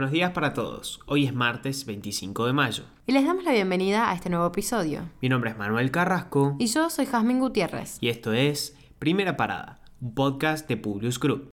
Buenos 0.00 0.12
días 0.12 0.30
para 0.30 0.54
todos. 0.54 0.98
Hoy 1.04 1.26
es 1.26 1.34
martes 1.34 1.84
25 1.84 2.46
de 2.46 2.54
mayo. 2.54 2.84
Y 3.06 3.12
les 3.12 3.22
damos 3.22 3.44
la 3.44 3.52
bienvenida 3.52 4.10
a 4.10 4.14
este 4.14 4.30
nuevo 4.30 4.46
episodio. 4.46 5.02
Mi 5.20 5.28
nombre 5.28 5.50
es 5.50 5.58
Manuel 5.58 5.90
Carrasco. 5.90 6.56
Y 6.58 6.68
yo 6.68 6.88
soy 6.88 7.04
Jazmín 7.04 7.38
Gutiérrez. 7.38 7.98
Y 8.00 8.08
esto 8.08 8.32
es 8.32 8.74
Primera 8.98 9.36
Parada, 9.36 9.82
un 10.00 10.14
podcast 10.14 10.66
de 10.68 10.78
Publius 10.78 11.20
Group. 11.20 11.50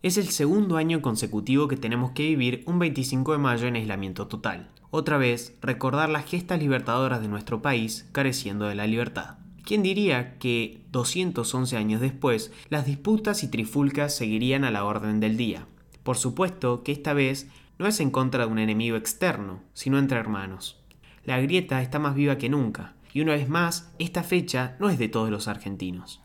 Es 0.00 0.16
el 0.16 0.28
segundo 0.28 0.78
año 0.78 1.02
consecutivo 1.02 1.68
que 1.68 1.76
tenemos 1.76 2.12
que 2.12 2.22
vivir 2.22 2.64
un 2.66 2.78
25 2.78 3.32
de 3.32 3.38
mayo 3.38 3.66
en 3.66 3.76
aislamiento 3.76 4.28
total. 4.28 4.70
Otra 4.90 5.18
vez, 5.18 5.58
recordar 5.60 6.08
las 6.08 6.24
gestas 6.24 6.60
libertadoras 6.60 7.20
de 7.20 7.28
nuestro 7.28 7.60
país 7.60 8.08
careciendo 8.12 8.68
de 8.68 8.74
la 8.74 8.86
libertad. 8.86 9.36
¿Quién 9.66 9.82
diría 9.82 10.38
que 10.38 10.84
211 10.92 11.76
años 11.76 12.00
después 12.00 12.52
las 12.68 12.86
disputas 12.86 13.42
y 13.42 13.48
trifulcas 13.48 14.14
seguirían 14.14 14.62
a 14.62 14.70
la 14.70 14.84
orden 14.84 15.18
del 15.18 15.36
día? 15.36 15.66
Por 16.04 16.16
supuesto 16.16 16.84
que 16.84 16.92
esta 16.92 17.14
vez 17.14 17.48
no 17.76 17.88
es 17.88 17.98
en 17.98 18.12
contra 18.12 18.46
de 18.46 18.52
un 18.52 18.60
enemigo 18.60 18.96
externo, 18.96 19.64
sino 19.74 19.98
entre 19.98 20.20
hermanos. 20.20 20.80
La 21.24 21.40
grieta 21.40 21.82
está 21.82 21.98
más 21.98 22.14
viva 22.14 22.38
que 22.38 22.48
nunca, 22.48 22.94
y 23.12 23.22
una 23.22 23.32
vez 23.32 23.48
más, 23.48 23.92
esta 23.98 24.22
fecha 24.22 24.76
no 24.78 24.88
es 24.88 25.00
de 25.00 25.08
todos 25.08 25.30
los 25.30 25.48
argentinos. 25.48 26.22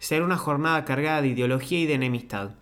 Será 0.00 0.24
una 0.24 0.36
jornada 0.36 0.84
cargada 0.84 1.22
de 1.22 1.28
ideología 1.28 1.78
y 1.78 1.86
de 1.86 1.94
enemistad. 1.94 2.56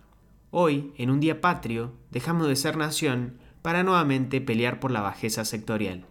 Hoy, 0.51 0.93
en 0.97 1.09
un 1.09 1.19
día 1.19 1.41
patrio, 1.41 1.95
dejamos 2.11 2.47
de 2.47 2.57
ser 2.57 2.77
nación 2.77 3.39
para 3.63 3.81
nuevamente 3.81 4.39
pelear 4.39 4.79
por 4.79 4.91
la 4.91 5.01
bajeza 5.01 5.45
sectorial. 5.45 6.05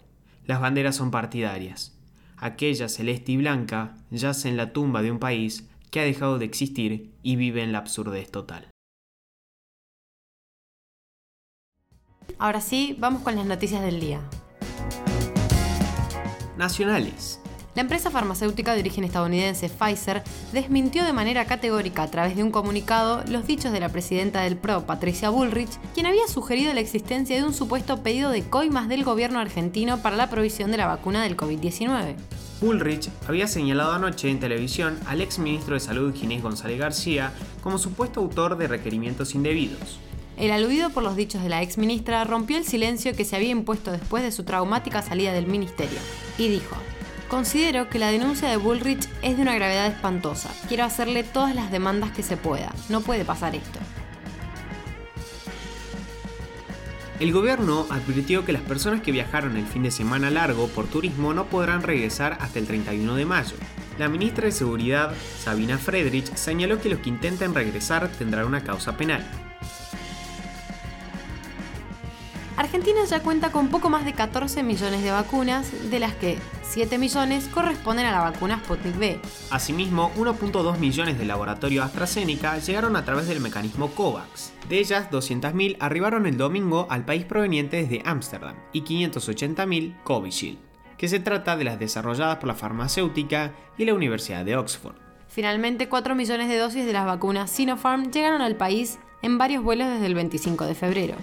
Las 0.47 0.61
banderas 0.61 0.97
son 0.97 1.13
partidarias 1.13 2.00
aquella 2.41 2.89
celeste 2.89 3.33
y 3.33 3.37
blanca 3.37 3.97
yace 4.11 4.49
en 4.49 4.57
la 4.57 4.73
tumba 4.73 5.03
de 5.03 5.13
un 5.13 5.19
país 5.19 5.69
que 5.91 6.01
ha 6.01 6.05
dejado 6.05 6.39
de 6.39 6.47
existir 6.47 7.13
y 7.23 7.37
vive 7.37 7.63
en 7.63 7.73
la 7.73 7.79
absurdez 7.79 8.31
total. 8.31 8.69
Ahora 12.39 12.61
sí, 12.61 12.97
vamos 12.99 13.23
con 13.23 13.37
las 13.37 13.45
noticias 13.45 13.83
del 13.83 14.01
día. 14.01 14.21
Nacionales. 16.57 17.41
La 17.77 17.83
empresa 17.83 18.11
farmacéutica 18.11 18.75
de 18.75 18.81
origen 18.81 19.05
estadounidense 19.05 19.69
Pfizer 19.69 20.25
desmintió 20.53 21.05
de 21.05 21.13
manera 21.13 21.45
categórica 21.45 22.03
a 22.03 22.11
través 22.11 22.35
de 22.35 22.43
un 22.43 22.51
comunicado 22.51 23.23
los 23.29 23.47
dichos 23.47 23.71
de 23.71 23.79
la 23.79 23.89
presidenta 23.89 24.41
del 24.41 24.57
PRO, 24.57 24.87
Patricia 24.87 25.31
Bullrich, 25.31 25.71
quien 25.95 26.07
había 26.07 26.27
sugerido 26.27 26.75
la 26.75 26.81
existencia 26.81 27.37
de 27.37 27.45
un 27.45 27.55
supuesto 27.55 28.03
pedido 28.03 28.31
de 28.31 28.43
coimas 28.43 28.89
del 28.89 29.05
gobierno 29.05 29.39
argentino 29.39 30.03
para 30.03 30.17
la 30.17 30.29
provisión 30.29 30.73
de 30.73 30.79
la 30.79 30.89
vacuna 30.89 31.23
del 31.23 31.37
COVID-19. 31.37 32.17
Bullrich 32.61 33.09
había 33.29 33.47
señalado 33.47 33.93
anoche 33.93 34.29
en 34.29 34.41
televisión 34.41 34.99
al 35.07 35.21
ex 35.21 35.39
ministro 35.39 35.75
de 35.75 35.81
Salud 35.81 36.13
Ginés 36.13 36.43
González 36.43 36.79
García 36.79 37.33
como 37.63 37.79
supuesto 37.79 38.19
autor 38.19 38.59
de 38.59 38.67
requerimientos 38.67 39.37
indebidos. 39.37 40.01
El 40.37 40.51
aludido 40.51 40.91
por 40.91 41.05
los 41.05 41.15
dichos 41.17 41.43
de 41.43 41.49
la 41.49 41.63
ex 41.63 41.79
ministra 41.79 42.25
rompió 42.25 42.57
el 42.57 42.65
silencio 42.65 43.15
que 43.15 43.25
se 43.25 43.37
había 43.37 43.51
impuesto 43.51 43.93
después 43.93 44.25
de 44.25 44.33
su 44.33 44.43
traumática 44.43 45.03
salida 45.03 45.33
del 45.33 45.47
ministerio 45.47 45.99
y 46.37 46.49
dijo: 46.49 46.77
Considero 47.31 47.89
que 47.89 48.01
la 48.01 48.09
denuncia 48.09 48.49
de 48.49 48.57
Bullrich 48.57 49.09
es 49.23 49.37
de 49.37 49.43
una 49.43 49.55
gravedad 49.55 49.87
espantosa. 49.87 50.51
Quiero 50.67 50.83
hacerle 50.83 51.23
todas 51.23 51.55
las 51.55 51.71
demandas 51.71 52.11
que 52.11 52.25
se 52.25 52.37
pueda. 52.37 52.75
No 52.89 53.03
puede 53.03 53.25
pasar 53.25 53.55
esto. 53.55 53.79
El 57.21 57.33
gobierno 57.33 57.87
advirtió 57.89 58.45
que 58.45 58.53
las 58.53 58.63
personas 58.63 59.01
que 59.01 59.13
viajaron 59.13 59.57
el 59.57 59.67
fin 59.67 59.85
de 59.85 59.93
semana 59.93 60.29
largo 60.29 60.67
por 60.69 60.89
turismo 60.89 61.33
no 61.33 61.47
podrán 61.47 61.85
regresar 61.85 62.37
hasta 62.41 62.59
el 62.59 62.67
31 62.67 63.15
de 63.15 63.27
mayo. 63.27 63.57
La 63.97 64.09
ministra 64.09 64.47
de 64.47 64.53
Seguridad, 64.53 65.15
Sabina 65.39 65.79
Friedrich, 65.79 66.35
señaló 66.35 66.81
que 66.81 66.89
los 66.89 66.99
que 66.99 67.11
intenten 67.11 67.55
regresar 67.55 68.09
tendrán 68.09 68.47
una 68.47 68.65
causa 68.65 68.97
penal. 68.97 69.25
Argentina 72.71 73.05
ya 73.05 73.21
cuenta 73.21 73.51
con 73.51 73.67
poco 73.67 73.91
más 73.91 74.05
de 74.05 74.13
14 74.13 74.63
millones 74.63 75.03
de 75.03 75.11
vacunas, 75.11 75.91
de 75.91 75.99
las 75.99 76.15
que 76.15 76.39
7 76.63 76.99
millones 76.99 77.49
corresponden 77.49 78.07
a 78.07 78.13
la 78.13 78.21
vacuna 78.21 78.61
Sputnik 78.63 78.97
V. 78.97 79.21
Asimismo, 79.51 80.13
1.2 80.17 80.79
millones 80.79 81.19
de 81.19 81.25
laboratorio 81.25 81.83
AstraZeneca 81.83 82.59
llegaron 82.59 82.95
a 82.95 83.05
través 83.05 83.27
del 83.27 83.41
mecanismo 83.41 83.89
COVAX. 83.89 84.53
De 84.69 84.79
ellas, 84.79 85.11
200.000 85.11 85.79
arribaron 85.81 86.27
el 86.27 86.37
domingo 86.37 86.87
al 86.91 87.05
país 87.05 87.25
proveniente 87.25 87.79
desde 87.79 88.03
Ámsterdam 88.05 88.55
y 88.73 88.83
580.000 88.83 90.05
Covishield, 90.05 90.61
que 90.97 91.09
se 91.09 91.19
trata 91.19 91.57
de 91.57 91.65
las 91.65 91.81
desarrolladas 91.81 92.37
por 92.37 92.47
la 92.47 92.55
farmacéutica 92.55 93.53
y 93.79 93.85
la 93.85 93.95
Universidad 93.95 94.45
de 94.45 94.57
Oxford. 94.57 94.95
Finalmente, 95.27 95.89
4 95.89 96.15
millones 96.15 96.49
de 96.49 96.59
dosis 96.59 96.87
de 96.87 96.93
las 96.93 97.05
vacunas 97.05 97.51
Sinopharm 97.51 98.13
llegaron 98.13 98.43
al 98.43 98.55
país 98.55 99.01
en 99.23 99.39
varios 99.39 99.65
vuelos 99.65 99.89
desde 99.89 100.07
el 100.07 100.15
25 100.15 100.67
de 100.67 100.77
febrero. 100.77 101.17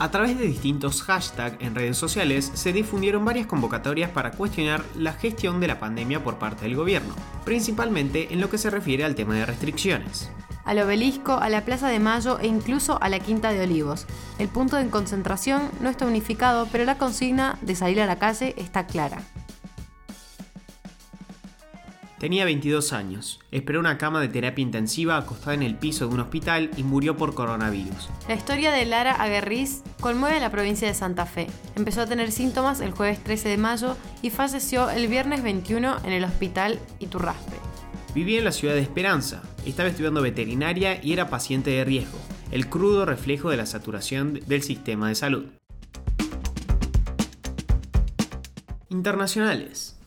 A 0.00 0.12
través 0.12 0.38
de 0.38 0.46
distintos 0.46 1.02
hashtags 1.02 1.60
en 1.60 1.74
redes 1.74 1.96
sociales 1.96 2.52
se 2.54 2.72
difundieron 2.72 3.24
varias 3.24 3.48
convocatorias 3.48 4.10
para 4.10 4.30
cuestionar 4.30 4.84
la 4.96 5.12
gestión 5.12 5.58
de 5.58 5.66
la 5.66 5.80
pandemia 5.80 6.22
por 6.22 6.38
parte 6.38 6.66
del 6.66 6.76
gobierno, 6.76 7.14
principalmente 7.44 8.32
en 8.32 8.40
lo 8.40 8.48
que 8.48 8.58
se 8.58 8.70
refiere 8.70 9.04
al 9.04 9.16
tema 9.16 9.34
de 9.34 9.44
restricciones. 9.44 10.30
Al 10.64 10.78
obelisco, 10.78 11.32
a 11.32 11.48
la 11.48 11.64
Plaza 11.64 11.88
de 11.88 11.98
Mayo 11.98 12.38
e 12.38 12.46
incluso 12.46 13.02
a 13.02 13.08
la 13.08 13.18
Quinta 13.18 13.50
de 13.50 13.62
Olivos. 13.62 14.06
El 14.38 14.48
punto 14.48 14.76
de 14.76 14.88
concentración 14.88 15.62
no 15.80 15.88
está 15.88 16.06
unificado, 16.06 16.68
pero 16.70 16.84
la 16.84 16.98
consigna 16.98 17.58
de 17.62 17.74
salir 17.74 18.00
a 18.00 18.06
la 18.06 18.20
calle 18.20 18.54
está 18.56 18.86
clara. 18.86 19.22
Tenía 22.18 22.44
22 22.44 22.92
años. 22.92 23.38
Esperó 23.52 23.78
una 23.78 23.96
cama 23.96 24.20
de 24.20 24.28
terapia 24.28 24.62
intensiva 24.62 25.16
acostada 25.16 25.54
en 25.54 25.62
el 25.62 25.76
piso 25.76 26.08
de 26.08 26.14
un 26.14 26.20
hospital 26.20 26.70
y 26.76 26.82
murió 26.82 27.16
por 27.16 27.34
coronavirus. 27.34 28.08
La 28.26 28.34
historia 28.34 28.72
de 28.72 28.84
Lara 28.86 29.12
Aguerriz 29.12 29.82
conmueve 30.00 30.38
a 30.38 30.40
la 30.40 30.50
provincia 30.50 30.88
de 30.88 30.94
Santa 30.94 31.26
Fe. 31.26 31.46
Empezó 31.76 32.02
a 32.02 32.06
tener 32.06 32.32
síntomas 32.32 32.80
el 32.80 32.90
jueves 32.90 33.22
13 33.22 33.50
de 33.50 33.56
mayo 33.56 33.96
y 34.20 34.30
falleció 34.30 34.90
el 34.90 35.06
viernes 35.06 35.44
21 35.44 35.98
en 36.04 36.12
el 36.12 36.24
hospital 36.24 36.80
Iturraspe. 36.98 37.56
Vivía 38.14 38.38
en 38.38 38.44
la 38.44 38.52
ciudad 38.52 38.74
de 38.74 38.80
Esperanza. 38.80 39.42
Estaba 39.64 39.88
estudiando 39.88 40.20
veterinaria 40.20 40.98
y 41.00 41.12
era 41.12 41.30
paciente 41.30 41.70
de 41.70 41.84
riesgo. 41.84 42.18
El 42.50 42.68
crudo 42.68 43.04
reflejo 43.04 43.50
de 43.50 43.58
la 43.58 43.66
saturación 43.66 44.40
del 44.46 44.62
sistema 44.62 45.08
de 45.08 45.14
salud. 45.14 45.44
Internacionales. 48.88 49.97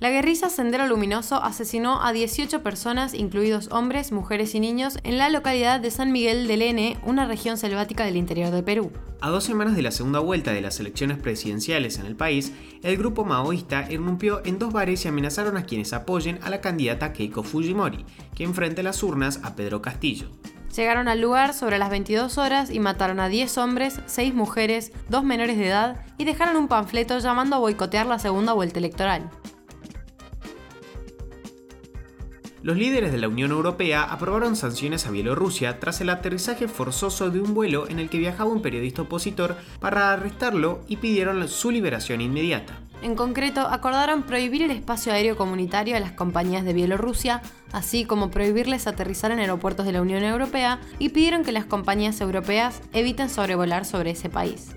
La 0.00 0.10
guerrilla 0.10 0.50
Sendero 0.50 0.88
Luminoso 0.88 1.42
asesinó 1.42 2.02
a 2.02 2.12
18 2.12 2.64
personas, 2.64 3.14
incluidos 3.14 3.68
hombres, 3.70 4.10
mujeres 4.10 4.54
y 4.56 4.60
niños, 4.60 4.98
en 5.04 5.18
la 5.18 5.30
localidad 5.30 5.78
de 5.78 5.92
San 5.92 6.10
Miguel 6.10 6.48
del 6.48 6.62
N, 6.62 6.98
una 7.04 7.26
región 7.26 7.56
selvática 7.56 8.04
del 8.04 8.16
interior 8.16 8.50
de 8.50 8.64
Perú. 8.64 8.90
A 9.20 9.30
dos 9.30 9.44
semanas 9.44 9.76
de 9.76 9.82
la 9.82 9.92
segunda 9.92 10.18
vuelta 10.18 10.50
de 10.50 10.60
las 10.60 10.80
elecciones 10.80 11.18
presidenciales 11.18 11.98
en 11.98 12.06
el 12.06 12.16
país, 12.16 12.52
el 12.82 12.96
grupo 12.96 13.24
maoísta 13.24 13.86
irrumpió 13.88 14.44
en 14.44 14.58
dos 14.58 14.72
bares 14.72 15.04
y 15.04 15.08
amenazaron 15.08 15.56
a 15.56 15.64
quienes 15.64 15.92
apoyen 15.92 16.40
a 16.42 16.50
la 16.50 16.60
candidata 16.60 17.12
Keiko 17.12 17.44
Fujimori, 17.44 18.04
que 18.34 18.42
enfrenta 18.42 18.82
las 18.82 19.00
urnas 19.04 19.40
a 19.44 19.54
Pedro 19.54 19.80
Castillo. 19.80 20.28
Llegaron 20.74 21.06
al 21.06 21.20
lugar 21.20 21.54
sobre 21.54 21.78
las 21.78 21.88
22 21.88 22.36
horas 22.36 22.70
y 22.70 22.80
mataron 22.80 23.20
a 23.20 23.28
10 23.28 23.58
hombres, 23.58 24.00
6 24.06 24.34
mujeres, 24.34 24.90
2 25.08 25.22
menores 25.22 25.56
de 25.56 25.68
edad 25.68 26.04
y 26.18 26.24
dejaron 26.24 26.56
un 26.56 26.66
panfleto 26.66 27.20
llamando 27.20 27.54
a 27.54 27.60
boicotear 27.60 28.06
la 28.06 28.18
segunda 28.18 28.52
vuelta 28.54 28.80
electoral. 28.80 29.30
Los 32.64 32.78
líderes 32.78 33.12
de 33.12 33.18
la 33.18 33.28
Unión 33.28 33.50
Europea 33.50 34.04
aprobaron 34.04 34.56
sanciones 34.56 35.06
a 35.06 35.10
Bielorrusia 35.10 35.78
tras 35.80 36.00
el 36.00 36.08
aterrizaje 36.08 36.66
forzoso 36.66 37.28
de 37.28 37.38
un 37.38 37.52
vuelo 37.52 37.90
en 37.90 37.98
el 37.98 38.08
que 38.08 38.16
viajaba 38.16 38.50
un 38.50 38.62
periodista 38.62 39.02
opositor 39.02 39.58
para 39.80 40.14
arrestarlo 40.14 40.80
y 40.88 40.96
pidieron 40.96 41.46
su 41.46 41.70
liberación 41.70 42.22
inmediata. 42.22 42.80
En 43.02 43.16
concreto, 43.16 43.60
acordaron 43.60 44.22
prohibir 44.22 44.62
el 44.62 44.70
espacio 44.70 45.12
aéreo 45.12 45.36
comunitario 45.36 45.94
a 45.94 46.00
las 46.00 46.12
compañías 46.12 46.64
de 46.64 46.72
Bielorrusia, 46.72 47.42
así 47.70 48.06
como 48.06 48.30
prohibirles 48.30 48.86
aterrizar 48.86 49.30
en 49.30 49.40
aeropuertos 49.40 49.84
de 49.84 49.92
la 49.92 50.00
Unión 50.00 50.24
Europea 50.24 50.80
y 50.98 51.10
pidieron 51.10 51.44
que 51.44 51.52
las 51.52 51.66
compañías 51.66 52.18
europeas 52.22 52.80
eviten 52.94 53.28
sobrevolar 53.28 53.84
sobre 53.84 54.12
ese 54.12 54.30
país. 54.30 54.74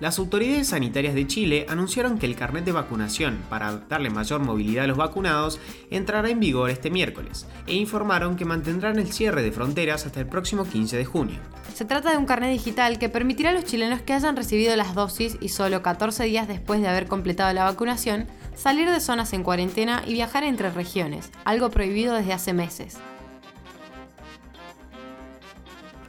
Las 0.00 0.20
autoridades 0.20 0.68
sanitarias 0.68 1.14
de 1.14 1.26
Chile 1.26 1.66
anunciaron 1.68 2.18
que 2.18 2.26
el 2.26 2.36
carnet 2.36 2.64
de 2.64 2.70
vacunación 2.70 3.38
para 3.50 3.78
darle 3.88 4.10
mayor 4.10 4.40
movilidad 4.40 4.84
a 4.84 4.86
los 4.86 4.96
vacunados 4.96 5.58
entrará 5.90 6.30
en 6.30 6.38
vigor 6.38 6.70
este 6.70 6.88
miércoles 6.88 7.46
e 7.66 7.74
informaron 7.74 8.36
que 8.36 8.44
mantendrán 8.44 9.00
el 9.00 9.12
cierre 9.12 9.42
de 9.42 9.50
fronteras 9.50 10.06
hasta 10.06 10.20
el 10.20 10.26
próximo 10.26 10.64
15 10.64 10.96
de 10.96 11.04
junio. 11.04 11.38
Se 11.74 11.84
trata 11.84 12.12
de 12.12 12.16
un 12.16 12.26
carnet 12.26 12.52
digital 12.52 13.00
que 13.00 13.08
permitirá 13.08 13.50
a 13.50 13.54
los 13.54 13.64
chilenos 13.64 14.00
que 14.00 14.12
hayan 14.12 14.36
recibido 14.36 14.76
las 14.76 14.94
dosis 14.94 15.36
y 15.40 15.48
solo 15.48 15.82
14 15.82 16.24
días 16.24 16.46
después 16.46 16.80
de 16.80 16.88
haber 16.88 17.08
completado 17.08 17.52
la 17.52 17.64
vacunación 17.64 18.28
salir 18.54 18.88
de 18.88 19.00
zonas 19.00 19.32
en 19.32 19.42
cuarentena 19.42 20.04
y 20.06 20.12
viajar 20.12 20.44
entre 20.44 20.70
regiones, 20.70 21.30
algo 21.44 21.70
prohibido 21.70 22.14
desde 22.14 22.32
hace 22.32 22.52
meses. 22.52 22.98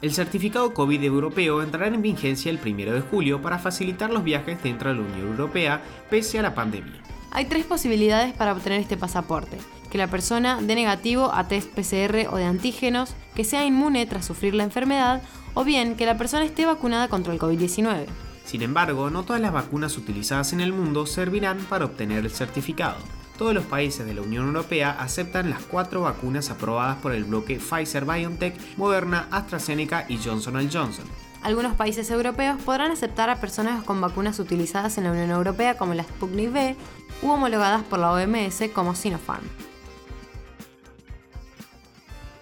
El 0.01 0.13
certificado 0.13 0.74
COVID 0.74 1.04
europeo 1.04 1.62
entrará 1.62 1.88
en 1.88 2.01
vigencia 2.01 2.50
el 2.50 2.60
1 2.63 2.94
de 2.94 3.01
julio 3.01 3.42
para 3.42 3.60
facilitar 3.60 4.10
los 4.10 4.24
viajes 4.24 4.63
dentro 4.63 4.90
de 4.90 4.96
la 4.96 5.01
Unión 5.01 5.28
Europea 5.28 5.81
pese 6.10 6.40
a 6.40 6.42
la 6.42 6.56
pandemia. 6.56 7.01
Hay 7.31 7.46
tres 7.46 7.66
posibilidades 7.66 8.34
para 8.34 8.54
obtener 8.54 8.80
este 8.80 8.96
pasaporte. 8.96 9.57
Que 9.92 9.98
la 9.98 10.07
persona 10.07 10.60
dé 10.62 10.75
negativo 10.75 11.34
a 11.34 11.50
test 11.50 11.69
PCR 11.72 12.28
o 12.31 12.38
de 12.38 12.46
antígenos, 12.46 13.13
que 13.36 13.44
sea 13.44 13.66
inmune 13.66 14.06
tras 14.06 14.25
sufrir 14.25 14.54
la 14.54 14.63
enfermedad, 14.63 15.22
o 15.54 15.66
bien 15.66 15.96
que 15.96 16.06
la 16.06 16.18
persona 16.18 16.46
esté 16.46 16.66
vacunada 16.66 17.10
contra 17.10 17.34
el 17.34 17.40
COVID-19. 17.40 18.06
Sin 18.46 18.62
embargo, 18.62 19.10
no 19.10 19.24
todas 19.24 19.42
las 19.42 19.51
vacunas 19.51 19.98
utilizadas 19.98 20.54
en 20.54 20.62
el 20.62 20.72
mundo 20.72 21.06
servirán 21.07 21.57
para 21.69 21.86
obtener 21.86 22.24
el 22.24 22.31
certificado. 22.31 22.98
Todos 23.39 23.53
los 23.53 23.63
países 23.63 24.06
de 24.06 24.13
la 24.13 24.21
Unión 24.21 24.47
Europea 24.47 24.97
aceptan 25.00 25.50
las 25.50 25.63
cuatro 25.63 26.01
vacunas 26.01 26.50
aprobadas 26.50 26.97
por 26.97 27.13
el 27.13 27.24
bloque 27.24 27.57
Pfizer 27.57 28.03
BioNTech, 28.03 28.53
Moderna, 28.75 29.30
AstraZeneca 29.31 30.06
y 30.09 30.18
Johnson 30.18 30.56
Johnson. 30.69 31.06
Algunos 31.41 31.77
países 31.77 32.12
europeos 32.12 32.62
podrán 32.62 32.91
aceptar 32.91 33.30
a 33.30 33.39
personas 33.39 33.81
con 33.86 34.01
vacunas 34.01 34.39
utilizadas 34.39 34.97
en 34.97 35.06
la 35.06 35.13
Unión 35.13 35.31
Europea 35.31 35.77
como 35.77 35.94
la 35.94 36.03
Sputnik 36.03 36.51
V 36.51 36.75
u 37.21 37.30
homologadas 37.30 37.81
por 37.83 38.00
la 38.00 38.12
OMS 38.12 38.62
como 38.74 38.94
Sinopharm. 38.94 39.47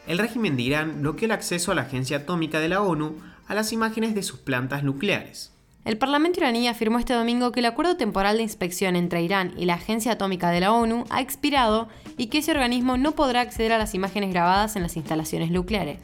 El 0.07 0.17
régimen 0.17 0.57
de 0.57 0.63
Irán 0.63 1.01
bloqueó 1.01 1.27
el 1.27 1.31
acceso 1.31 1.71
a 1.71 1.75
la 1.75 1.83
Agencia 1.83 2.17
Atómica 2.17 2.59
de 2.59 2.69
la 2.69 2.81
ONU 2.81 3.17
a 3.45 3.53
las 3.53 3.71
imágenes 3.71 4.15
de 4.15 4.23
sus 4.23 4.39
plantas 4.39 4.81
nucleares. 4.81 5.56
El 5.87 5.97
Parlamento 5.97 6.41
iraní 6.41 6.67
afirmó 6.67 6.99
este 6.99 7.13
domingo 7.13 7.53
que 7.53 7.61
el 7.61 7.65
acuerdo 7.65 7.95
temporal 7.95 8.35
de 8.35 8.43
inspección 8.43 8.97
entre 8.97 9.21
Irán 9.21 9.53
y 9.55 9.63
la 9.63 9.75
Agencia 9.75 10.11
Atómica 10.11 10.49
de 10.49 10.59
la 10.59 10.73
ONU 10.73 11.05
ha 11.09 11.21
expirado 11.21 11.87
y 12.17 12.27
que 12.27 12.39
ese 12.39 12.51
organismo 12.51 12.97
no 12.97 13.13
podrá 13.13 13.39
acceder 13.39 13.71
a 13.71 13.77
las 13.77 13.95
imágenes 13.95 14.31
grabadas 14.31 14.75
en 14.75 14.83
las 14.83 14.97
instalaciones 14.97 15.49
nucleares. 15.49 16.01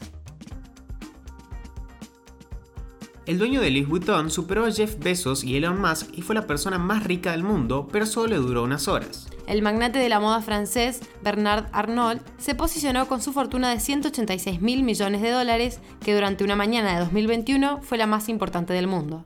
El 3.26 3.38
dueño 3.38 3.60
de 3.60 3.72
Louis 3.72 3.86
Vuitton 3.86 4.32
superó 4.32 4.66
a 4.66 4.72
Jeff 4.72 5.00
Bezos 5.00 5.44
y 5.44 5.58
Elon 5.58 5.82
Musk 5.82 6.18
y 6.18 6.22
fue 6.22 6.34
la 6.34 6.48
persona 6.48 6.78
más 6.78 7.04
rica 7.04 7.32
del 7.32 7.44
mundo, 7.44 7.90
pero 7.92 8.06
solo 8.06 8.28
le 8.28 8.36
duró 8.38 8.64
unas 8.64 8.88
horas. 8.88 9.28
El 9.48 9.62
magnate 9.64 10.00
de 10.00 10.08
la 10.08 10.22
moda 10.22 10.42
francés, 10.42 11.02
Bernard 11.22 11.66
Arnault, 11.74 12.22
se 12.38 12.56
posicionó 12.56 13.10
con 13.10 13.22
su 13.22 13.34
fortuna 13.34 13.70
de 13.70 13.82
186 13.82 14.62
mil 14.62 14.84
millones 14.84 15.22
de 15.22 15.32
dólares, 15.32 15.82
que 16.00 16.16
durante 16.16 16.46
una 16.46 16.56
mañana 16.56 16.94
de 16.94 17.00
2021 17.02 17.82
fue 17.82 17.98
la 17.98 18.08
más 18.08 18.30
importante 18.30 18.72
del 18.72 18.88
mundo. 18.88 19.26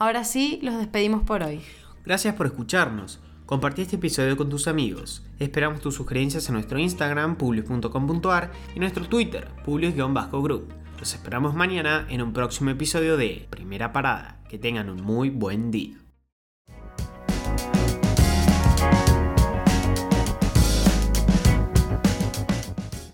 Ahora 0.00 0.24
sí, 0.24 0.58
los 0.62 0.78
despedimos 0.78 1.24
por 1.24 1.42
hoy. 1.42 1.60
Gracias 2.06 2.34
por 2.34 2.46
escucharnos. 2.46 3.20
Compartí 3.44 3.82
este 3.82 3.96
episodio 3.96 4.34
con 4.34 4.48
tus 4.48 4.66
amigos. 4.66 5.22
Esperamos 5.38 5.82
tus 5.82 5.96
sugerencias 5.96 6.48
en 6.48 6.54
nuestro 6.54 6.78
Instagram, 6.78 7.36
publius.com.ar 7.36 8.50
y 8.74 8.80
nuestro 8.80 9.06
Twitter, 9.06 9.48
publius-group. 9.62 10.72
Los 10.98 11.12
esperamos 11.12 11.54
mañana 11.54 12.06
en 12.08 12.22
un 12.22 12.32
próximo 12.32 12.70
episodio 12.70 13.18
de 13.18 13.46
Primera 13.50 13.92
Parada. 13.92 14.40
Que 14.48 14.58
tengan 14.58 14.88
un 14.88 15.02
muy 15.02 15.28
buen 15.28 15.70
día. 15.70 15.98